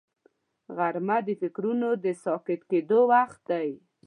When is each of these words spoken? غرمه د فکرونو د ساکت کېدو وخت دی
غرمه 0.75 1.17
د 1.27 1.29
فکرونو 1.41 1.89
د 2.03 2.05
ساکت 2.23 2.61
کېدو 2.71 2.99
وخت 3.13 3.41
دی 3.49 3.69